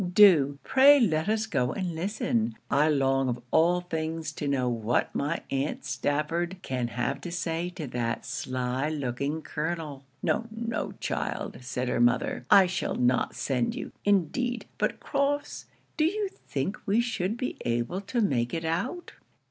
Do, 0.15 0.57
pray 0.63 0.99
let 0.99 1.29
us 1.29 1.45
go 1.45 1.73
and 1.73 1.93
listen 1.93 2.55
I 2.71 2.89
long 2.89 3.29
of 3.29 3.39
all 3.51 3.81
things 3.81 4.31
to 4.31 4.47
know 4.47 4.67
what 4.67 5.13
my 5.13 5.43
aunt 5.51 5.85
Stafford 5.85 6.57
can 6.63 6.87
have 6.87 7.21
to 7.21 7.31
say 7.31 7.69
to 7.75 7.85
that 7.85 8.25
sly 8.25 8.89
looking 8.89 9.43
Colonel.' 9.43 10.03
'No, 10.23 10.47
no, 10.49 10.93
child,' 10.93 11.59
said 11.61 11.87
her 11.87 11.99
mother, 12.01 12.47
'I 12.49 12.65
shall 12.65 12.95
not 12.95 13.35
send 13.35 13.75
you, 13.75 13.91
indeed 14.03 14.65
but 14.79 14.99
Crofts, 14.99 15.67
do 15.97 16.05
you 16.05 16.29
think 16.47 16.79
we 16.87 16.99
should 16.99 17.37
be 17.37 17.57
able 17.63 18.01
to 18.01 18.21
make 18.21 18.55
it 18.55 18.65
out?' 18.65 19.11